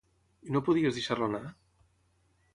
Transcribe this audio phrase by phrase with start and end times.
[0.47, 1.43] I no pudies deixar-lo anar?